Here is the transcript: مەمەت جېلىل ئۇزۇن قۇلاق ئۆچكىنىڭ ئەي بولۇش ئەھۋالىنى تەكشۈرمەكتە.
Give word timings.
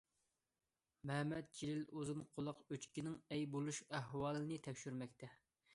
مەمەت 1.09 1.51
جېلىل 1.59 1.83
ئۇزۇن 1.99 2.25
قۇلاق 2.39 2.65
ئۆچكىنىڭ 2.69 3.19
ئەي 3.37 3.47
بولۇش 3.57 3.85
ئەھۋالىنى 3.99 4.61
تەكشۈرمەكتە. 4.69 5.37